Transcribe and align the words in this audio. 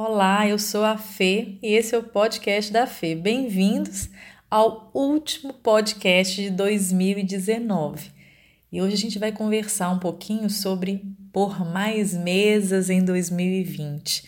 Olá, 0.00 0.46
eu 0.46 0.60
sou 0.60 0.84
a 0.84 0.96
Fê 0.96 1.58
e 1.60 1.74
esse 1.74 1.92
é 1.92 1.98
o 1.98 2.04
podcast 2.04 2.72
da 2.72 2.86
Fê. 2.86 3.16
Bem-vindos 3.16 4.08
ao 4.48 4.92
último 4.94 5.52
podcast 5.52 6.40
de 6.40 6.50
2019. 6.50 8.12
E 8.70 8.80
hoje 8.80 8.94
a 8.94 8.96
gente 8.96 9.18
vai 9.18 9.32
conversar 9.32 9.90
um 9.90 9.98
pouquinho 9.98 10.48
sobre 10.48 11.02
por 11.32 11.68
mais 11.68 12.14
mesas 12.14 12.90
em 12.90 13.04
2020. 13.04 14.22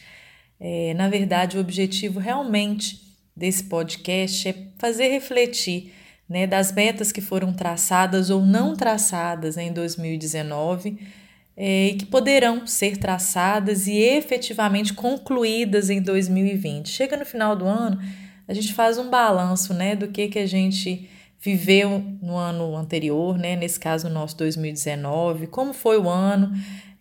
É, 0.58 0.92
na 0.94 1.08
verdade, 1.08 1.56
o 1.56 1.60
objetivo 1.60 2.18
realmente 2.18 3.00
desse 3.36 3.62
podcast 3.62 4.48
é 4.48 4.54
fazer 4.76 5.06
refletir 5.06 5.94
né, 6.28 6.48
das 6.48 6.72
metas 6.72 7.12
que 7.12 7.20
foram 7.20 7.52
traçadas 7.52 8.28
ou 8.28 8.44
não 8.44 8.74
traçadas 8.74 9.56
em 9.56 9.72
2019 9.72 10.98
é, 10.98 11.19
e 11.62 11.94
que 11.98 12.06
poderão 12.06 12.66
ser 12.66 12.96
traçadas 12.96 13.86
e 13.86 13.94
efetivamente 13.98 14.94
concluídas 14.94 15.90
em 15.90 16.00
2020. 16.00 16.88
Chega 16.88 17.18
no 17.18 17.26
final 17.26 17.54
do 17.54 17.66
ano, 17.66 18.00
a 18.48 18.54
gente 18.54 18.72
faz 18.72 18.96
um 18.96 19.10
balanço 19.10 19.74
né, 19.74 19.94
do 19.94 20.08
que, 20.08 20.28
que 20.28 20.38
a 20.38 20.46
gente 20.46 21.10
viveu 21.38 22.02
no 22.22 22.34
ano 22.34 22.74
anterior, 22.74 23.36
né, 23.36 23.56
nesse 23.56 23.78
caso 23.78 24.08
o 24.08 24.10
nosso 24.10 24.38
2019, 24.38 25.48
como 25.48 25.74
foi 25.74 25.98
o 25.98 26.08
ano, 26.08 26.50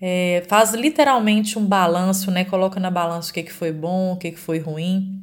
é, 0.01 0.43
faz 0.49 0.73
literalmente 0.73 1.57
um 1.57 1.65
balanço, 1.65 2.29
né, 2.29 2.43
coloca 2.43 2.81
na 2.81 2.91
balança 2.91 3.31
o 3.31 3.33
que, 3.33 3.43
que 3.43 3.53
foi 3.53 3.71
bom, 3.71 4.11
o 4.11 4.17
que, 4.17 4.31
que 4.31 4.39
foi 4.39 4.59
ruim. 4.59 5.21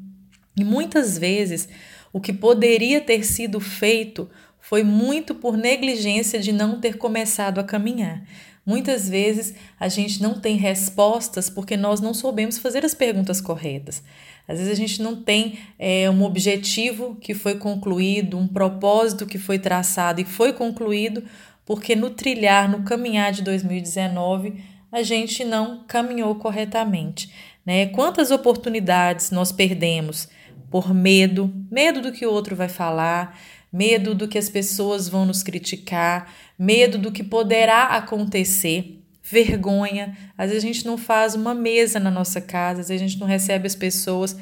E 0.56 0.64
muitas 0.64 1.18
vezes 1.18 1.68
o 2.10 2.20
que 2.22 2.32
poderia 2.32 3.02
ter 3.02 3.22
sido 3.22 3.60
feito 3.60 4.30
foi 4.60 4.82
muito 4.82 5.34
por 5.34 5.58
negligência 5.58 6.40
de 6.40 6.52
não 6.52 6.80
ter 6.80 6.96
começado 6.96 7.58
a 7.58 7.64
caminhar. 7.64 8.24
Muitas 8.66 9.08
vezes 9.08 9.54
a 9.78 9.86
gente 9.86 10.20
não 10.20 10.40
tem 10.40 10.56
respostas 10.56 11.48
porque 11.48 11.76
nós 11.76 12.00
não 12.00 12.12
soubemos 12.12 12.58
fazer 12.58 12.84
as 12.84 12.94
perguntas 12.94 13.40
corretas. 13.40 14.02
Às 14.48 14.58
vezes 14.58 14.72
a 14.72 14.76
gente 14.76 15.00
não 15.00 15.22
tem 15.22 15.60
é, 15.78 16.10
um 16.10 16.24
objetivo 16.24 17.14
que 17.20 17.32
foi 17.32 17.54
concluído, 17.54 18.36
um 18.36 18.48
propósito 18.48 19.24
que 19.24 19.38
foi 19.38 19.58
traçado 19.58 20.20
e 20.20 20.24
foi 20.24 20.52
concluído, 20.52 21.22
porque 21.64 21.94
no 21.94 22.10
trilhar, 22.10 22.68
no 22.68 22.82
caminhar 22.82 23.30
de 23.30 23.42
2019, 23.42 24.54
a 24.90 25.02
gente 25.02 25.44
não 25.44 25.84
caminhou 25.86 26.34
corretamente. 26.34 27.30
Né? 27.64 27.86
Quantas 27.86 28.32
oportunidades 28.32 29.30
nós 29.30 29.52
perdemos 29.52 30.28
por 30.70 30.92
medo, 30.92 31.52
medo 31.70 32.00
do 32.00 32.12
que 32.12 32.26
o 32.26 32.32
outro 32.32 32.56
vai 32.56 32.68
falar, 32.68 33.38
medo 33.72 34.14
do 34.14 34.28
que 34.28 34.38
as 34.38 34.48
pessoas 34.48 35.08
vão 35.08 35.26
nos 35.26 35.42
criticar, 35.42 36.32
medo 36.58 36.98
do 36.98 37.12
que 37.12 37.22
poderá 37.22 37.84
acontecer, 37.84 39.02
vergonha. 39.22 40.16
Às 40.36 40.50
vezes 40.50 40.64
a 40.64 40.66
gente 40.66 40.86
não 40.86 40.96
faz 40.96 41.34
uma 41.34 41.54
mesa 41.54 41.98
na 41.98 42.10
nossa 42.10 42.40
casa, 42.40 42.80
às 42.80 42.88
vezes 42.88 43.02
a 43.02 43.06
gente 43.06 43.20
não 43.20 43.26
recebe 43.26 43.66
as 43.66 43.74
pessoas, 43.74 44.36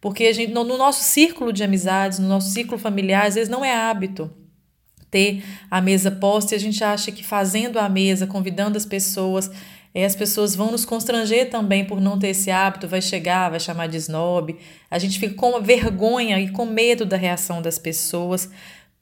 porque 0.00 0.24
a 0.24 0.32
gente, 0.32 0.52
no, 0.52 0.62
no 0.62 0.76
nosso 0.76 1.02
círculo 1.02 1.52
de 1.52 1.64
amizades, 1.64 2.18
no 2.18 2.28
nosso 2.28 2.50
círculo 2.50 2.78
familiar, 2.78 3.26
às 3.26 3.34
vezes 3.34 3.48
não 3.48 3.64
é 3.64 3.74
hábito 3.74 4.30
ter 5.10 5.42
a 5.70 5.80
mesa 5.80 6.10
posta 6.10 6.54
e 6.54 6.56
a 6.56 6.60
gente 6.60 6.82
acha 6.82 7.12
que 7.12 7.24
fazendo 7.24 7.78
a 7.78 7.88
mesa, 7.88 8.26
convidando 8.26 8.76
as 8.76 8.84
pessoas, 8.84 9.50
é, 9.96 10.04
as 10.04 10.14
pessoas 10.14 10.54
vão 10.54 10.70
nos 10.70 10.84
constranger 10.84 11.48
também 11.48 11.82
por 11.82 12.02
não 12.02 12.18
ter 12.18 12.28
esse 12.28 12.50
hábito, 12.50 12.86
vai 12.86 13.00
chegar, 13.00 13.48
vai 13.48 13.58
chamar 13.58 13.86
de 13.86 13.96
snob. 13.96 14.54
A 14.90 14.98
gente 14.98 15.18
fica 15.18 15.34
com 15.34 15.58
vergonha 15.62 16.38
e 16.38 16.50
com 16.50 16.66
medo 16.66 17.06
da 17.06 17.16
reação 17.16 17.62
das 17.62 17.78
pessoas. 17.78 18.50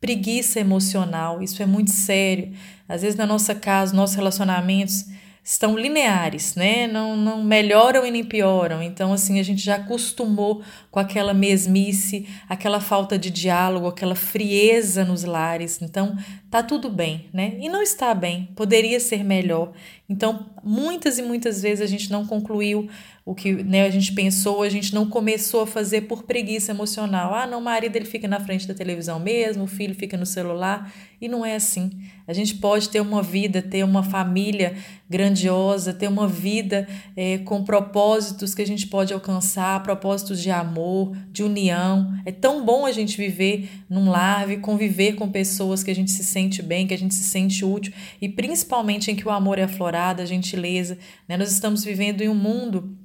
Preguiça 0.00 0.61
emocional, 0.61 1.42
isso 1.42 1.61
é 1.61 1.67
muito 1.67 1.91
sério. 1.91 2.53
Às 2.89 3.03
vezes, 3.03 3.17
na 3.17 3.27
nossa 3.27 3.56
casa, 3.56 3.92
nossos 3.92 4.15
relacionamentos 4.15 5.06
estão 5.45 5.77
lineares, 5.77 6.55
né? 6.55 6.87
Não, 6.87 7.14
não 7.14 7.45
melhoram 7.45 8.06
e 8.06 8.11
nem 8.11 8.25
pioram. 8.25 8.83
Então, 8.83 9.12
assim, 9.12 9.39
a 9.39 9.42
gente 9.42 9.62
já 9.62 9.75
acostumou 9.75 10.62
com 10.91 10.98
aquela 10.98 11.34
mesmice, 11.34 12.27
aquela 12.48 12.81
falta 12.81 13.19
de 13.19 13.31
diálogo, 13.31 13.87
aquela 13.87 14.15
frieza 14.15 15.05
nos 15.05 15.22
lares. 15.22 15.83
Então, 15.83 16.17
tá 16.50 16.62
tudo 16.62 16.89
bem, 16.89 17.28
né? 17.31 17.59
E 17.60 17.69
não 17.69 17.83
está 17.83 18.15
bem, 18.15 18.49
poderia 18.56 18.99
ser 18.99 19.22
melhor. 19.22 19.72
Então, 20.09 20.47
muitas 20.62 21.19
e 21.19 21.22
muitas 21.22 21.60
vezes 21.60 21.83
a 21.83 21.87
gente 21.87 22.10
não 22.10 22.27
concluiu 22.27 22.88
o 23.25 23.34
que 23.34 23.53
né, 23.53 23.87
a 23.87 23.91
gente 23.91 24.12
pensou, 24.12 24.62
a 24.62 24.69
gente 24.69 24.94
não 24.94 25.09
começou 25.09 25.62
a 25.62 25.66
fazer 25.66 26.03
por 26.03 26.25
preguiça 26.25 26.72
emocional. 26.72 27.34
Ah, 27.34 27.47
não, 27.47 27.59
o 27.59 27.62
marido 27.62 27.97
ele 27.97 28.04
fica 28.04 28.28
na 28.28 28.38
frente 28.38 28.69
da 28.69 28.75
televisão 28.75 29.19
mesmo, 29.19 29.65
o 29.65 29.66
filho 29.66 29.94
fica 29.94 30.16
no 30.16 30.27
celular. 30.27 30.93
E 31.20 31.28
não 31.28 31.44
é 31.44 31.54
assim. 31.54 31.91
A 32.26 32.32
gente 32.32 32.56
pode 32.56 32.88
ter 32.88 33.00
uma 33.00 33.22
vida, 33.22 33.60
ter 33.60 33.84
uma 33.84 34.02
família 34.02 34.76
grandiosa, 35.08 35.92
ter 35.92 36.08
uma 36.08 36.26
vida 36.26 36.88
é, 37.16 37.38
com 37.38 37.62
propósitos 37.62 38.54
que 38.54 38.62
a 38.62 38.66
gente 38.66 38.86
pode 38.86 39.12
alcançar, 39.12 39.82
propósitos 39.82 40.41
de 40.41 40.50
amor, 40.50 41.16
de 41.30 41.42
união. 41.42 42.12
É 42.24 42.32
tão 42.32 42.64
bom 42.64 42.86
a 42.86 42.92
gente 42.92 43.16
viver 43.16 43.69
num 43.88 44.08
lar 44.08 44.50
e 44.50 44.56
conviver 44.56 45.14
com 45.14 45.30
pessoas 45.30 45.82
que 45.82 45.91
a 45.91 45.94
gente 45.94 46.10
se 46.10 46.24
sente 46.24 46.62
bem, 46.62 46.86
que 46.86 46.94
a 46.94 46.98
gente 46.98 47.14
se 47.14 47.24
sente 47.24 47.64
útil 47.64 47.92
e 48.20 48.28
principalmente 48.28 49.10
em 49.10 49.16
que 49.16 49.26
o 49.26 49.30
amor 49.30 49.58
é 49.58 49.64
aflorado, 49.64 50.22
a 50.22 50.26
gentileza. 50.26 50.98
Né? 51.28 51.36
Nós 51.36 51.53
estamos 51.53 51.84
vivendo 51.84 52.22
em 52.22 52.28
um 52.28 52.34
mundo 52.34 52.97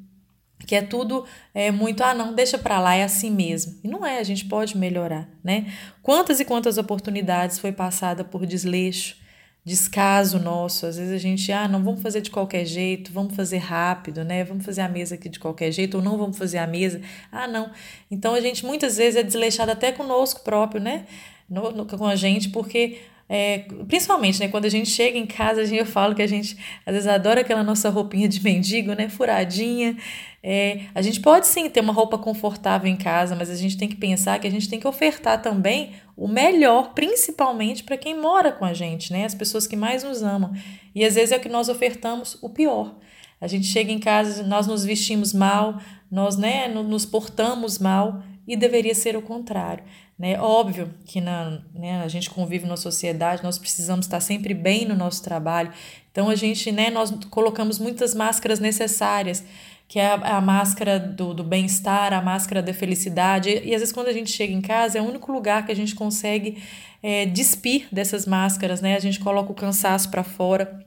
que 0.66 0.76
é 0.76 0.82
tudo 0.82 1.26
é 1.54 1.72
muito 1.72 2.04
ah 2.04 2.14
não 2.14 2.34
deixa 2.34 2.58
para 2.58 2.80
lá 2.80 2.96
é 2.96 3.04
assim 3.04 3.32
mesmo. 3.32 3.80
E 3.84 3.88
não 3.88 4.06
é 4.06 4.20
a 4.20 4.24
gente 4.24 4.46
pode 4.46 4.78
melhorar 4.78 5.28
né? 5.44 5.74
Quantas 6.02 6.40
e 6.40 6.46
quantas 6.46 6.78
oportunidades 6.78 7.60
foi 7.60 7.72
passada 7.72 8.24
por 8.24 8.46
desleixo 8.46 9.18
descaso 9.66 10.40
nosso? 10.40 10.86
Às 10.86 10.98
vezes 10.98 11.14
a 11.14 11.18
gente 11.18 11.52
ah 11.52 11.68
não 11.68 11.84
vamos 11.84 12.02
fazer 12.02 12.22
de 12.22 12.30
qualquer 12.30 12.66
jeito 12.66 13.12
vamos 13.12 13.36
fazer 13.36 13.58
rápido 13.58 14.24
né? 14.24 14.44
Vamos 14.44 14.66
fazer 14.66 14.82
a 14.82 14.90
mesa 14.90 15.16
aqui 15.16 15.30
de 15.30 15.40
qualquer 15.40 15.72
jeito 15.72 15.98
ou 15.98 16.04
não 16.04 16.18
vamos 16.18 16.38
fazer 16.38 16.58
a 16.58 16.68
mesa. 16.68 17.02
Ah 17.32 17.48
não. 17.48 17.72
Então 18.12 18.34
a 18.34 18.42
gente 18.42 18.66
muitas 18.66 18.98
vezes 18.98 19.16
é 19.16 19.24
desleixado 19.24 19.72
até 19.72 19.92
conosco 19.92 20.42
próprio 20.42 20.82
né? 20.82 21.06
No, 21.50 21.72
no, 21.72 21.86
com 21.86 22.06
a 22.06 22.16
gente 22.16 22.50
porque 22.50 23.00
é, 23.32 23.60
principalmente, 23.88 24.40
né, 24.40 24.48
quando 24.48 24.66
a 24.66 24.70
gente 24.70 24.90
chega 24.90 25.16
em 25.16 25.28
casa, 25.28 25.62
a 25.62 25.64
gente, 25.64 25.78
eu 25.78 25.86
falo 25.86 26.16
que 26.16 26.22
a 26.24 26.28
gente 26.28 26.58
às 26.84 26.96
vezes 26.96 27.08
adora 27.08 27.42
aquela 27.42 27.64
nossa 27.64 27.88
roupinha 27.88 28.28
de 28.28 28.44
mendigo, 28.44 28.94
né, 28.94 29.08
furadinha. 29.08 29.96
É, 30.42 30.86
a 30.96 31.02
gente 31.04 31.20
pode 31.20 31.46
sim 31.46 31.70
ter 31.70 31.82
uma 31.82 31.94
roupa 31.94 32.18
confortável 32.18 32.90
em 32.90 32.98
casa, 32.98 33.36
mas 33.36 33.52
a 33.52 33.56
gente 33.56 33.78
tem 33.78 33.88
que 33.88 33.96
pensar 33.96 34.40
que 34.40 34.48
a 34.48 34.50
gente 34.50 34.68
tem 34.68 34.80
que 34.80 34.88
ofertar 34.88 35.44
também 35.44 35.92
o 36.18 36.28
melhor, 36.28 36.96
principalmente 36.96 37.84
para 37.84 37.98
quem 37.98 38.20
mora 38.20 38.52
com 38.52 38.66
a 38.66 38.74
gente, 38.74 39.14
né, 39.14 39.26
as 39.26 39.36
pessoas 39.36 39.68
que 39.68 39.76
mais 39.76 40.04
nos 40.04 40.24
amam. 40.24 40.52
E 40.96 41.06
às 41.06 41.14
vezes 41.14 41.32
é 41.32 41.38
o 41.38 41.40
que 41.40 41.50
nós 41.50 41.70
ofertamos 41.70 42.36
o 42.42 42.50
pior. 42.50 42.96
A 43.40 43.48
gente 43.48 43.68
chega 43.68 43.92
em 43.92 44.00
casa, 44.00 44.42
nós 44.42 44.66
nos 44.66 44.84
vestimos 44.84 45.34
mal, 45.34 45.80
nós 46.10 46.36
né, 46.36 46.68
nos 46.68 47.06
portamos 47.06 47.78
mal 47.78 48.24
e 48.50 48.58
deveria 48.58 48.96
ser 48.96 49.16
o 49.16 49.22
contrário. 49.22 49.84
Né? 50.18 50.42
Óbvio 50.42 50.92
que 51.06 51.22
na, 51.22 51.62
né, 51.72 52.02
a 52.02 52.08
gente 52.08 52.32
convive 52.32 52.66
na 52.66 52.76
sociedade, 52.76 53.44
nós 53.44 53.60
precisamos 53.60 54.08
estar 54.08 54.20
sempre 54.20 54.56
bem 54.56 54.86
no 54.86 54.96
nosso 54.96 55.24
trabalho. 55.24 55.72
Então 56.12 56.30
a 56.30 56.36
gente, 56.36 56.72
né, 56.72 56.90
nós 56.90 57.12
colocamos 57.30 57.78
muitas 57.78 58.16
máscaras 58.16 58.60
necessárias, 58.60 59.46
que 59.88 60.00
é 60.00 60.08
a, 60.08 60.38
a 60.38 60.42
máscara 60.42 61.00
do, 61.00 61.32
do 61.32 61.44
bem-estar, 61.44 62.12
a 62.12 62.24
máscara 62.24 62.64
da 62.64 62.74
felicidade. 62.74 63.50
E, 63.50 63.70
e, 63.70 63.76
às 63.76 63.82
vezes 63.82 63.92
quando 63.94 64.08
a 64.08 64.14
gente 64.14 64.32
chega 64.32 64.52
em 64.52 64.62
casa 64.62 64.98
é 64.98 65.02
o 65.02 65.06
único 65.06 65.32
lugar 65.32 65.64
que 65.64 65.72
a 65.72 65.76
gente 65.76 65.94
consegue 65.94 66.58
é, 67.04 67.28
despir 67.28 67.88
dessas 67.92 68.26
máscaras, 68.26 68.82
né? 68.82 68.96
A 68.96 69.00
gente 69.00 69.20
coloca 69.20 69.52
o 69.52 69.56
cansaço 69.56 70.10
para 70.10 70.24
fora, 70.24 70.84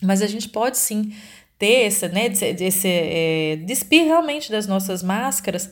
mas 0.00 0.22
a 0.22 0.26
gente 0.26 0.48
pode 0.48 0.78
sim 0.78 1.12
ter 1.58 1.84
essa, 1.84 2.08
né, 2.08 2.26
esse, 2.58 2.88
é, 2.88 3.56
despir 3.64 4.04
realmente 4.04 4.50
das 4.50 4.66
nossas 4.66 5.02
máscaras 5.02 5.70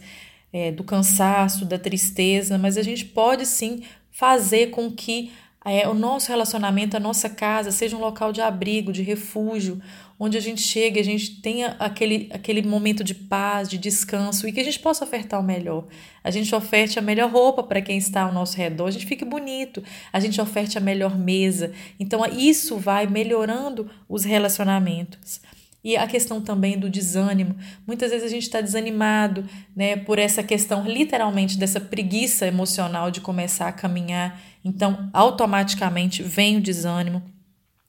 é, 0.53 0.73
do 0.73 0.85
cansaço, 0.85 1.65
da 1.65 1.79
tristeza, 1.79 2.59
mas 2.59 2.77
a 2.77 2.83
gente 2.83 3.05
pode 3.05 3.47
sim 3.47 3.83
fazer 4.11 4.71
com 4.71 4.91
que 4.91 5.33
é, 5.65 5.87
o 5.87 5.95
nosso 5.95 6.29
relacionamento, 6.29 6.97
a 6.97 7.01
nossa 7.01 7.29
casa, 7.29 7.71
seja 7.71 7.97
um 7.97 8.01
local 8.01 8.33
de 8.33 8.41
abrigo, 8.41 8.93
de 8.93 9.03
refúgio, 9.03 9.81
onde 10.19 10.37
a 10.37 10.41
gente 10.41 10.61
chega, 10.61 11.01
a 11.01 11.05
gente 11.05 11.41
tenha 11.41 11.77
aquele, 11.79 12.29
aquele 12.33 12.63
momento 12.63 13.03
de 13.03 13.15
paz, 13.15 13.69
de 13.69 13.79
descanso 13.79 14.47
e 14.47 14.53
que 14.53 14.61
a 14.61 14.65
gente 14.65 14.79
possa 14.79 15.05
ofertar 15.05 15.41
o 15.41 15.43
melhor. 15.43 15.87
A 16.23 16.31
gente 16.31 16.55
oferte 16.55 16.99
a 16.99 17.03
melhor 17.03 17.31
roupa 17.31 17.63
para 17.63 17.81
quem 17.81 17.97
está 17.97 18.23
ao 18.23 18.33
nosso 18.33 18.57
redor, 18.57 18.87
a 18.87 18.91
gente 18.91 19.07
fique 19.07 19.25
bonito, 19.25 19.83
a 20.13 20.21
gente 20.21 20.41
oferte 20.41 20.77
a 20.77 20.81
melhor 20.81 21.19
mesa. 21.19 21.73
Então, 21.99 22.25
isso 22.27 22.77
vai 22.77 23.07
melhorando 23.07 23.91
os 24.09 24.25
relacionamentos. 24.25 25.41
E 25.83 25.97
a 25.97 26.07
questão 26.07 26.41
também 26.41 26.79
do 26.79 26.91
desânimo. 26.91 27.57
Muitas 27.87 28.11
vezes 28.11 28.27
a 28.27 28.31
gente 28.31 28.43
está 28.43 28.61
desanimado 28.61 29.45
né, 29.75 29.97
por 29.97 30.19
essa 30.19 30.43
questão, 30.43 30.87
literalmente, 30.87 31.59
dessa 31.59 31.81
preguiça 31.81 32.47
emocional 32.47 33.11
de 33.11 33.21
começar 33.21 33.69
a 33.69 33.73
caminhar. 33.73 34.39
Então, 34.65 35.09
automaticamente 35.13 36.23
vem 36.23 36.59
o 36.59 36.61
desânimo. 36.61 37.23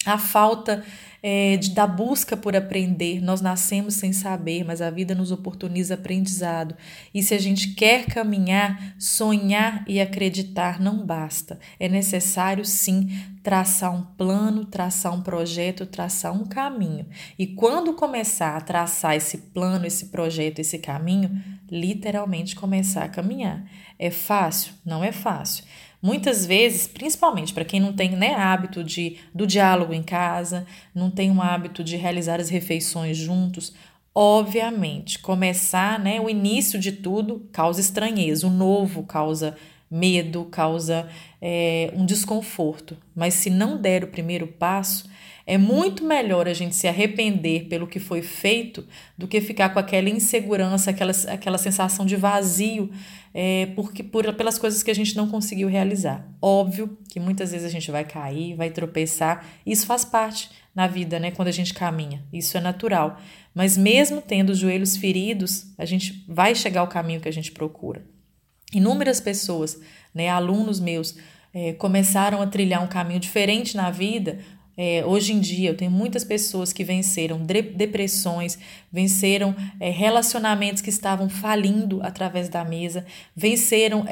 A 0.06 0.18
falta 0.18 0.84
é, 1.24 1.58
de, 1.58 1.72
da 1.72 1.86
busca 1.86 2.36
por 2.36 2.56
aprender. 2.56 3.22
Nós 3.22 3.42
nascemos 3.42 3.96
sem 3.96 4.12
saber, 4.12 4.64
mas 4.64 4.82
a 4.82 4.90
vida 4.90 5.14
nos 5.14 5.32
oportuniza 5.32 5.94
aprendizado. 5.94 6.76
E 7.14 7.22
se 7.22 7.34
a 7.36 7.40
gente 7.40 7.76
quer 7.76 8.06
caminhar, 8.06 8.96
sonhar 8.98 9.84
e 9.88 10.02
acreditar 10.02 10.80
não 10.80 11.06
basta. 11.06 11.60
É 11.80 11.88
necessário 11.88 12.66
sim 12.66 13.10
traçar 13.44 13.94
um 13.94 14.02
plano, 14.02 14.66
traçar 14.66 15.14
um 15.14 15.22
projeto, 15.22 15.86
traçar 15.86 16.34
um 16.34 16.46
caminho. 16.46 17.06
E 17.38 17.46
quando 17.46 17.94
começar 17.94 18.58
a 18.58 18.62
traçar 18.62 19.16
esse 19.16 19.38
plano, 19.38 19.86
esse 19.86 20.08
projeto, 20.08 20.60
esse 20.60 20.80
caminho, 20.80 21.40
literalmente 21.70 22.56
começar 22.56 23.04
a 23.04 23.10
caminhar. 23.10 23.64
É 24.00 24.10
fácil? 24.10 24.74
Não 24.84 25.04
é 25.04 25.12
fácil. 25.12 25.64
Muitas 26.02 26.46
vezes, 26.46 26.88
principalmente 26.88 27.54
para 27.54 27.64
quem 27.64 27.80
não 27.80 27.94
tem 27.94 28.12
né, 28.16 28.34
hábito 28.34 28.84
de, 28.84 29.18
do 29.34 29.46
diálogo 29.46 29.94
em 29.94 30.02
casa, 30.02 30.66
não 30.96 31.12
tem 31.12 31.30
um 31.30 31.42
hábito 31.42 31.84
de 31.84 31.96
realizar 31.96 32.40
as 32.40 32.50
refeições 32.50 33.16
juntos, 33.18 33.74
obviamente, 34.14 35.20
começar, 35.20 36.00
né, 36.00 36.20
o 36.20 36.30
início 36.30 36.80
de 36.80 36.92
tudo 36.92 37.48
causa 37.52 37.80
estranheza, 37.80 38.48
o 38.48 38.50
novo 38.50 39.04
causa 39.04 39.56
medo, 39.92 40.46
causa 40.46 41.10
é, 41.42 41.92
um 41.94 42.06
desconforto. 42.06 42.98
Mas 43.14 43.34
se 43.34 43.50
não 43.50 43.80
der 43.80 44.06
o 44.06 44.08
primeiro 44.08 44.48
passo, 44.48 45.10
é 45.46 45.58
muito 45.58 46.06
melhor 46.06 46.48
a 46.48 46.54
gente 46.54 46.76
se 46.76 46.88
arrepender 46.88 47.66
pelo 47.66 47.86
que 47.86 48.00
foi 48.00 48.22
feito 48.22 48.88
do 49.18 49.28
que 49.28 49.42
ficar 49.42 49.70
com 49.70 49.80
aquela 49.80 50.10
insegurança, 50.10 50.92
aquela, 50.92 51.12
aquela 51.28 51.58
sensação 51.58 52.06
de 52.06 52.16
vazio 52.16 52.90
é, 53.34 53.68
porque, 53.76 54.04
por, 54.04 54.34
pelas 54.34 54.58
coisas 54.58 54.84
que 54.84 54.92
a 54.92 54.96
gente 54.96 55.16
não 55.16 55.28
conseguiu 55.28 55.68
realizar. 55.68 56.28
Óbvio 56.42 56.98
que 57.10 57.20
muitas 57.20 57.52
vezes 57.52 57.66
a 57.66 57.70
gente 57.70 57.90
vai 57.92 58.04
cair, 58.04 58.56
vai 58.56 58.70
tropeçar, 58.70 59.46
isso 59.66 59.86
faz 59.86 60.06
parte 60.06 60.50
na 60.76 60.88
vida, 60.88 61.20
né? 61.20 61.32
Quando 61.32 61.48
a 61.48 61.54
gente 61.54 61.74
caminha, 61.74 62.24
isso 62.32 62.58
é 62.58 62.62
natural. 62.62 63.20
Mas 63.54 63.78
mesmo 63.78 64.22
tendo 64.22 64.52
os 64.52 64.58
joelhos 64.58 64.96
feridos, 64.96 65.66
a 65.78 65.86
gente 65.86 66.24
vai 66.28 66.56
chegar 66.56 66.82
ao 66.82 66.88
caminho 66.88 67.20
que 67.20 67.30
a 67.30 67.34
gente 67.34 67.52
procura. 67.52 68.04
Inúmeras 68.74 69.20
pessoas, 69.20 69.80
né, 70.14 70.30
alunos 70.30 70.80
meus, 70.80 71.16
é, 71.54 71.74
começaram 71.74 72.42
a 72.42 72.48
trilhar 72.48 72.84
um 72.84 72.88
caminho 72.88 73.20
diferente 73.20 73.76
na 73.76 73.92
vida. 73.92 74.40
É, 74.78 75.04
hoje 75.06 75.34
em 75.34 75.40
dia, 75.40 75.70
eu 75.70 75.78
tenho 75.78 75.92
muitas 75.92 76.24
pessoas 76.24 76.72
que 76.72 76.84
venceram 76.84 77.46
depressões, 77.76 78.58
venceram 78.92 79.54
é, 79.80 79.90
relacionamentos 79.90 80.82
que 80.82 80.90
estavam 80.90 81.30
falindo 81.30 82.02
através 82.02 82.48
da 82.48 82.64
mesa, 82.64 83.06
venceram 83.36 84.06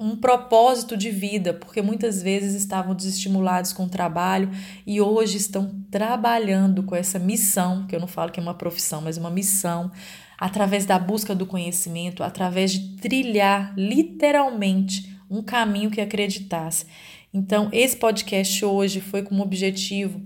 um 0.00 0.16
propósito 0.16 0.96
de 0.96 1.10
vida, 1.10 1.54
porque 1.54 1.80
muitas 1.80 2.22
vezes 2.22 2.54
estavam 2.54 2.94
desestimulados 2.94 3.72
com 3.72 3.84
o 3.84 3.88
trabalho 3.88 4.50
e 4.86 5.00
hoje 5.00 5.36
estão 5.36 5.82
trabalhando 5.90 6.82
com 6.82 6.96
essa 6.96 7.18
missão, 7.18 7.86
que 7.86 7.94
eu 7.94 8.00
não 8.00 8.08
falo 8.08 8.32
que 8.32 8.40
é 8.40 8.42
uma 8.42 8.54
profissão, 8.54 9.00
mas 9.00 9.16
uma 9.16 9.30
missão, 9.30 9.90
através 10.36 10.84
da 10.84 10.98
busca 10.98 11.34
do 11.34 11.46
conhecimento, 11.46 12.22
através 12.22 12.72
de 12.72 12.96
trilhar 12.96 13.72
literalmente 13.76 15.16
um 15.30 15.42
caminho 15.42 15.90
que 15.90 16.00
acreditasse. 16.00 16.86
Então, 17.32 17.68
esse 17.72 17.96
podcast 17.96 18.64
hoje 18.64 19.00
foi 19.00 19.22
com 19.22 19.36
o 19.36 19.42
objetivo 19.42 20.20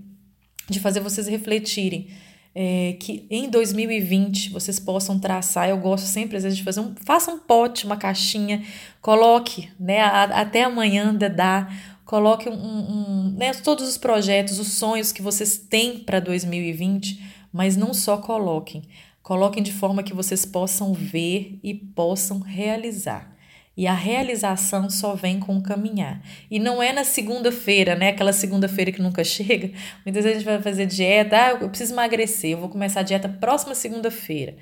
de 0.69 0.79
fazer 0.79 1.01
vocês 1.01 1.27
refletirem 1.27 2.07
é, 2.55 2.95
que 2.99 3.25
em 3.29 3.49
2020 3.49 4.51
vocês 4.51 4.79
possam 4.79 5.19
traçar. 5.19 5.69
Eu 5.69 5.77
gosto 5.77 6.05
sempre, 6.05 6.37
às 6.37 6.43
vezes, 6.43 6.57
de 6.57 6.63
fazer 6.63 6.79
um. 6.81 6.93
Faça 7.03 7.31
um 7.31 7.39
pote, 7.39 7.85
uma 7.85 7.97
caixinha, 7.97 8.63
coloque, 9.01 9.69
né? 9.79 10.01
até 10.01 10.63
amanhã 10.63 11.13
dá. 11.13 11.69
Coloque 12.05 12.49
um, 12.49 12.53
um, 12.53 13.35
né, 13.37 13.53
todos 13.53 13.87
os 13.87 13.97
projetos, 13.97 14.59
os 14.59 14.73
sonhos 14.73 15.11
que 15.11 15.21
vocês 15.21 15.57
têm 15.57 15.99
para 15.99 16.19
2020, 16.19 17.23
mas 17.51 17.77
não 17.77 17.93
só 17.93 18.17
coloquem. 18.17 18.83
Coloquem 19.23 19.63
de 19.63 19.71
forma 19.71 20.03
que 20.03 20.13
vocês 20.13 20.45
possam 20.45 20.93
ver 20.93 21.59
e 21.63 21.73
possam 21.73 22.39
realizar. 22.39 23.32
E 23.75 23.87
a 23.87 23.93
realização 23.93 24.89
só 24.89 25.15
vem 25.15 25.39
com 25.39 25.57
o 25.57 25.63
caminhar. 25.63 26.21
E 26.49 26.59
não 26.59 26.81
é 26.81 26.93
na 26.93 27.03
segunda-feira, 27.03 27.95
né? 27.95 28.09
Aquela 28.09 28.31
segunda-feira 28.31 28.91
que 28.91 29.01
nunca 29.01 29.23
chega. 29.25 29.71
Muitas 30.05 30.23
vezes 30.23 30.25
a 30.25 30.39
gente 30.39 30.45
vai 30.45 30.61
fazer 30.61 30.85
dieta, 30.85 31.35
ah, 31.37 31.49
eu 31.59 31.69
preciso 31.69 31.93
emagrecer, 31.93 32.51
eu 32.51 32.59
vou 32.59 32.69
começar 32.69 32.99
a 32.99 33.03
dieta 33.03 33.27
próxima 33.27 33.73
segunda-feira. 33.73 34.55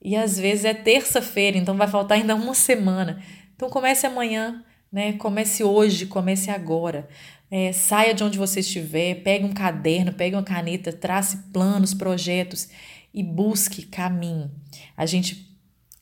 E 0.00 0.14
às 0.14 0.38
vezes 0.38 0.64
é 0.64 0.74
terça-feira, 0.74 1.58
então 1.58 1.76
vai 1.76 1.88
faltar 1.88 2.18
ainda 2.18 2.36
uma 2.36 2.54
semana. 2.54 3.20
Então 3.56 3.68
comece 3.68 4.06
amanhã, 4.06 4.64
né? 4.92 5.14
Comece 5.14 5.64
hoje, 5.64 6.06
comece 6.06 6.50
agora. 6.50 7.08
É, 7.50 7.72
saia 7.72 8.14
de 8.14 8.22
onde 8.22 8.38
você 8.38 8.60
estiver, 8.60 9.22
pegue 9.22 9.44
um 9.44 9.52
caderno, 9.52 10.12
pegue 10.12 10.36
uma 10.36 10.42
caneta, 10.42 10.92
trace 10.92 11.38
planos, 11.52 11.94
projetos 11.94 12.68
e 13.12 13.22
busque 13.22 13.86
caminho. 13.86 14.50
A 14.96 15.06
gente 15.06 15.55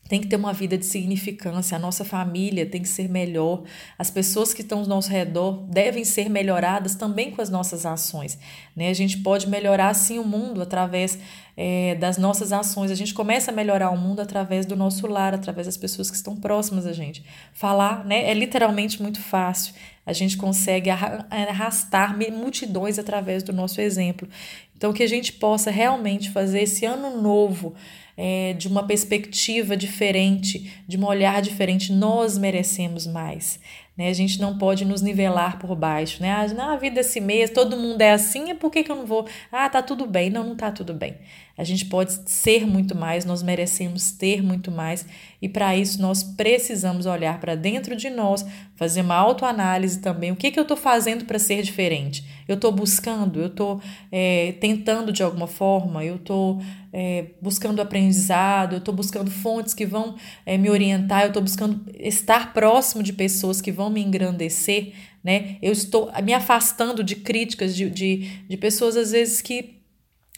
tem 0.08 0.20
que 0.20 0.26
ter 0.26 0.36
uma 0.36 0.52
vida 0.52 0.76
de 0.76 0.84
significância, 0.84 1.76
a 1.76 1.78
nossa 1.78 2.04
família 2.04 2.66
tem 2.66 2.82
que 2.82 2.88
ser 2.88 3.08
melhor, 3.08 3.62
as 3.98 4.10
pessoas 4.10 4.52
que 4.52 4.60
estão 4.60 4.80
ao 4.80 4.86
nosso 4.86 5.10
redor 5.10 5.66
devem 5.68 6.04
ser 6.04 6.28
melhoradas 6.28 6.94
também 6.94 7.30
com 7.30 7.40
as 7.40 7.48
nossas 7.48 7.86
ações. 7.86 8.38
Né? 8.76 8.90
A 8.90 8.94
gente 8.94 9.18
pode 9.18 9.48
melhorar 9.48 9.94
sim 9.94 10.18
o 10.18 10.24
mundo 10.24 10.60
através 10.60 11.18
é, 11.56 11.94
das 11.94 12.18
nossas 12.18 12.52
ações, 12.52 12.90
a 12.90 12.94
gente 12.94 13.14
começa 13.14 13.50
a 13.50 13.54
melhorar 13.54 13.90
o 13.90 13.96
mundo 13.96 14.20
através 14.20 14.66
do 14.66 14.76
nosso 14.76 15.06
lar, 15.06 15.34
através 15.34 15.66
das 15.66 15.76
pessoas 15.76 16.10
que 16.10 16.16
estão 16.16 16.36
próximas 16.36 16.84
a 16.84 16.92
gente. 16.92 17.24
Falar 17.52 18.04
né, 18.04 18.28
é 18.28 18.34
literalmente 18.34 19.00
muito 19.00 19.20
fácil, 19.20 19.72
a 20.06 20.12
gente 20.12 20.36
consegue 20.36 20.90
arrastar 20.90 22.16
multidões 22.18 22.98
através 22.98 23.42
do 23.42 23.52
nosso 23.52 23.80
exemplo. 23.80 24.28
Então, 24.76 24.92
que 24.92 25.02
a 25.02 25.08
gente 25.08 25.32
possa 25.32 25.70
realmente 25.70 26.30
fazer 26.30 26.62
esse 26.62 26.84
ano 26.84 27.20
novo 27.20 27.74
é, 28.16 28.52
de 28.54 28.68
uma 28.68 28.86
perspectiva 28.86 29.76
diferente, 29.76 30.72
de 30.86 30.96
um 30.96 31.04
olhar 31.04 31.40
diferente, 31.42 31.92
nós 31.92 32.38
merecemos 32.38 33.06
mais. 33.06 33.58
Né? 33.96 34.08
A 34.08 34.12
gente 34.12 34.40
não 34.40 34.58
pode 34.58 34.84
nos 34.84 35.02
nivelar 35.02 35.58
por 35.58 35.74
baixo. 35.76 36.20
Né? 36.22 36.30
Ah, 36.30 36.72
a 36.72 36.76
vida 36.76 37.00
é 37.00 37.02
assim 37.02 37.20
mesmo, 37.20 37.54
todo 37.54 37.76
mundo 37.76 38.00
é 38.00 38.12
assim, 38.12 38.54
por 38.54 38.70
que, 38.70 38.82
que 38.82 38.90
eu 38.90 38.96
não 38.96 39.06
vou? 39.06 39.26
Ah, 39.50 39.68
tá 39.68 39.82
tudo 39.82 40.06
bem. 40.06 40.30
Não, 40.30 40.44
não 40.44 40.56
tá 40.56 40.70
tudo 40.70 40.92
bem. 40.94 41.16
A 41.56 41.62
gente 41.62 41.84
pode 41.86 42.12
ser 42.28 42.66
muito 42.66 42.96
mais, 42.96 43.24
nós 43.24 43.42
merecemos 43.42 44.10
ter 44.10 44.42
muito 44.42 44.72
mais, 44.72 45.06
e 45.40 45.48
para 45.48 45.76
isso 45.76 46.02
nós 46.02 46.22
precisamos 46.22 47.06
olhar 47.06 47.38
para 47.38 47.54
dentro 47.54 47.94
de 47.94 48.10
nós, 48.10 48.44
fazer 48.74 49.02
uma 49.02 49.14
autoanálise 49.14 50.00
também. 50.00 50.32
O 50.32 50.36
que, 50.36 50.50
que 50.50 50.58
eu 50.58 50.62
estou 50.62 50.76
fazendo 50.76 51.24
para 51.24 51.38
ser 51.38 51.62
diferente? 51.62 52.24
Eu 52.48 52.56
estou 52.56 52.72
buscando, 52.72 53.40
eu 53.40 53.46
estou 53.46 53.80
é, 54.10 54.52
tentando 54.60 55.12
de 55.12 55.22
alguma 55.22 55.46
forma, 55.46 56.04
eu 56.04 56.16
estou 56.16 56.60
é, 56.92 57.26
buscando 57.40 57.80
aprendizado, 57.80 58.74
eu 58.74 58.78
estou 58.78 58.92
buscando 58.92 59.30
fontes 59.30 59.74
que 59.74 59.86
vão 59.86 60.16
é, 60.44 60.58
me 60.58 60.68
orientar, 60.68 61.22
eu 61.22 61.28
estou 61.28 61.42
buscando 61.42 61.84
estar 62.00 62.52
próximo 62.52 63.02
de 63.02 63.12
pessoas 63.12 63.60
que 63.60 63.70
vão 63.70 63.90
me 63.90 64.02
engrandecer. 64.02 64.92
Né? 65.22 65.56
Eu 65.62 65.72
estou 65.72 66.10
me 66.22 66.34
afastando 66.34 67.02
de 67.02 67.16
críticas 67.16 67.74
de, 67.74 67.88
de, 67.88 68.44
de 68.48 68.56
pessoas, 68.56 68.96
às 68.96 69.12
vezes, 69.12 69.40
que 69.40 69.83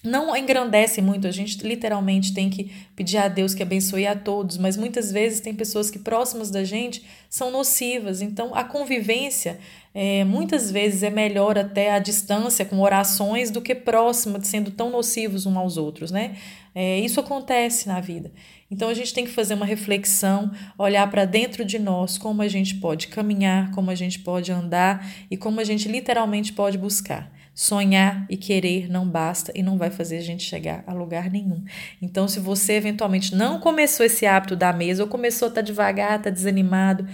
não 0.05 0.37
engrandece 0.37 1.03
muito, 1.03 1.27
a 1.27 1.31
gente 1.33 1.67
literalmente 1.67 2.33
tem 2.33 2.49
que 2.49 2.71
pedir 2.95 3.19
a 3.19 3.29
Deus 3.29 3.55
que 3.55 3.63
abençoe 3.63 4.07
a 4.07 4.15
todos, 4.15 4.57
mas 4.57 4.77
muitas 4.77 5.11
vezes 5.11 5.41
tem 5.41 5.55
pessoas 5.55 5.91
que 5.91 5.99
próximas 5.99 6.51
da 6.51 6.63
gente 6.63 7.05
são 7.29 7.51
nocivas, 7.51 8.23
então 8.23 8.55
a 8.55 8.63
convivência 8.63 9.59
é, 9.93 10.25
muitas 10.25 10.71
vezes 10.71 11.03
é 11.03 11.11
melhor 11.11 11.59
até 11.59 11.93
a 11.93 11.99
distância 11.99 12.65
com 12.65 12.81
orações 12.81 13.51
do 13.51 13.61
que 13.61 13.75
próxima, 13.75 14.39
sendo 14.43 14.71
tão 14.71 14.91
nocivos 14.91 15.47
uns 15.47 15.57
aos 15.57 15.77
outros, 15.77 16.11
né? 16.11 16.37
É, 16.75 17.01
isso 17.01 17.19
acontece 17.19 17.89
na 17.89 18.01
vida. 18.01 18.31
Então 18.71 18.91
a 18.91 18.95
gente 18.95 19.15
tem 19.15 19.25
que 19.25 19.31
fazer 19.31 19.55
uma 19.55 19.65
reflexão, 19.65 20.51
olhar 20.77 21.11
para 21.11 21.25
dentro 21.25 21.65
de 21.65 21.79
nós 21.79 22.19
como 22.19 22.43
a 22.43 22.49
gente 22.49 22.75
pode 22.75 23.09
caminhar, 23.09 23.71
como 23.71 23.91
a 23.91 23.95
gente 23.95 24.19
pode 24.19 24.53
andar 24.53 25.09
e 25.31 25.37
como 25.37 25.61
a 25.61 25.65
gente 25.65 25.89
literalmente 25.89 26.53
pode 26.53 26.77
buscar. 26.77 27.33
Sonhar 27.59 28.27
e 28.29 28.37
querer 28.37 28.87
não 28.87 29.09
basta 29.09 29.51
e 29.55 29.63
não 29.63 29.79
vai 29.79 29.91
fazer 29.91 30.19
a 30.19 30.23
gente 30.23 30.43
chegar 30.43 30.85
a 30.87 30.93
lugar 30.93 31.31
nenhum. 31.31 31.65
Então, 32.03 32.29
se 32.29 32.39
você 32.39 32.75
eventualmente 32.75 33.35
não 33.35 33.59
começou 33.59 34.05
esse 34.05 34.27
hábito 34.27 34.55
da 34.55 34.75
mesa 34.75 35.03
ou 35.03 35.09
começou 35.09 35.49
a 35.49 35.51
tá 35.51 35.61
devagar, 35.63 36.21
tá 36.21 36.29
desanimado, 36.29 37.09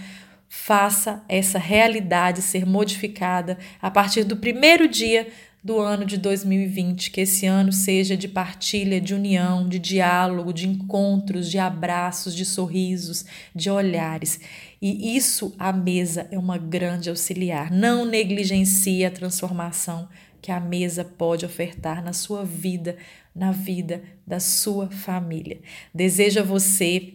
faça 0.49 1.23
essa 1.29 1.57
realidade 1.57 2.41
ser 2.41 2.65
modificada 2.65 3.57
a 3.81 3.89
partir 3.89 4.25
do 4.25 4.35
primeiro 4.35 4.85
dia 4.85 5.29
do 5.63 5.79
ano 5.79 6.03
de 6.03 6.17
2020, 6.17 7.09
que 7.09 7.21
esse 7.21 7.45
ano 7.45 7.71
seja 7.71 8.17
de 8.17 8.27
partilha, 8.27 8.99
de 8.99 9.13
união, 9.13 9.67
de 9.67 9.79
diálogo, 9.79 10.51
de 10.51 10.67
encontros, 10.67 11.49
de 11.49 11.57
abraços, 11.57 12.35
de 12.35 12.43
sorrisos, 12.43 13.25
de 13.55 13.69
olhares. 13.69 14.41
E 14.85 15.15
isso, 15.15 15.55
a 15.57 15.71
mesa, 15.71 16.27
é 16.29 16.37
uma 16.37 16.57
grande 16.57 17.09
auxiliar. 17.09 17.71
Não 17.71 18.03
negligencie 18.03 19.05
a 19.05 19.09
transformação 19.09 20.09
que 20.41 20.51
a 20.51 20.59
mesa 20.59 21.05
pode 21.05 21.45
ofertar 21.45 22.03
na 22.03 22.11
sua 22.11 22.43
vida, 22.43 22.97
na 23.33 23.53
vida 23.53 24.03
da 24.27 24.41
sua 24.41 24.91
família. 24.91 25.61
Desejo 25.95 26.41
a 26.41 26.43
você 26.43 27.13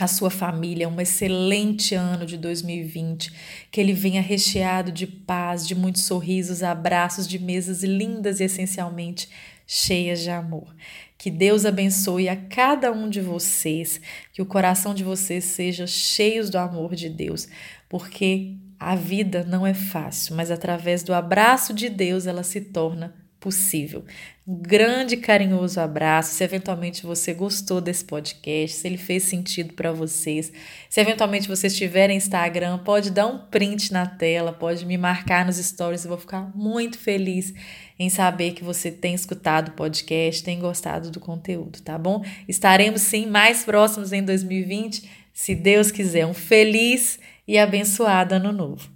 a 0.00 0.08
sua 0.08 0.30
família 0.30 0.88
um 0.88 1.00
excelente 1.00 1.94
ano 1.94 2.26
de 2.26 2.36
2020, 2.36 3.32
que 3.70 3.80
ele 3.80 3.92
venha 3.92 4.20
recheado 4.20 4.90
de 4.90 5.06
paz, 5.06 5.64
de 5.64 5.76
muitos 5.76 6.02
sorrisos, 6.02 6.64
abraços, 6.64 7.28
de 7.28 7.38
mesas 7.38 7.84
lindas 7.84 8.40
e 8.40 8.44
essencialmente 8.44 9.28
cheias 9.66 10.20
de 10.20 10.30
amor. 10.30 10.74
Que 11.18 11.30
Deus 11.30 11.64
abençoe 11.64 12.28
a 12.28 12.36
cada 12.36 12.92
um 12.92 13.08
de 13.08 13.20
vocês, 13.20 14.00
que 14.32 14.40
o 14.40 14.46
coração 14.46 14.94
de 14.94 15.02
vocês 15.02 15.44
seja 15.44 15.86
cheio 15.86 16.48
do 16.50 16.56
amor 16.56 16.94
de 16.94 17.08
Deus, 17.08 17.48
porque 17.88 18.56
a 18.78 18.94
vida 18.94 19.44
não 19.44 19.66
é 19.66 19.74
fácil, 19.74 20.36
mas 20.36 20.50
através 20.50 21.02
do 21.02 21.12
abraço 21.12 21.72
de 21.72 21.88
Deus 21.88 22.26
ela 22.26 22.42
se 22.42 22.60
torna 22.60 23.25
possível. 23.46 24.04
Grande 24.44 25.16
carinhoso 25.16 25.78
abraço. 25.78 26.34
Se 26.34 26.42
eventualmente 26.42 27.06
você 27.06 27.32
gostou 27.32 27.80
desse 27.80 28.04
podcast, 28.04 28.76
se 28.76 28.88
ele 28.88 28.96
fez 28.96 29.22
sentido 29.22 29.72
para 29.74 29.92
vocês, 29.92 30.52
se 30.90 31.00
eventualmente 31.00 31.46
vocês 31.46 31.76
tiverem 31.76 32.16
Instagram, 32.16 32.78
pode 32.78 33.12
dar 33.12 33.28
um 33.28 33.38
print 33.38 33.92
na 33.92 34.04
tela, 34.04 34.52
pode 34.52 34.84
me 34.84 34.98
marcar 34.98 35.46
nos 35.46 35.58
stories, 35.58 36.04
eu 36.04 36.08
vou 36.08 36.18
ficar 36.18 36.50
muito 36.56 36.98
feliz 36.98 37.54
em 37.96 38.10
saber 38.10 38.50
que 38.50 38.64
você 38.64 38.90
tem 38.90 39.14
escutado 39.14 39.68
o 39.68 39.72
podcast, 39.74 40.42
tem 40.42 40.58
gostado 40.58 41.08
do 41.08 41.20
conteúdo, 41.20 41.80
tá 41.82 41.96
bom? 41.96 42.24
Estaremos 42.48 43.02
sim 43.02 43.26
mais 43.26 43.62
próximos 43.62 44.12
em 44.12 44.24
2020, 44.24 45.08
se 45.32 45.54
Deus 45.54 45.92
quiser. 45.92 46.26
Um 46.26 46.34
feliz 46.34 47.20
e 47.46 47.56
abençoado 47.56 48.34
ano 48.34 48.50
novo. 48.50 48.90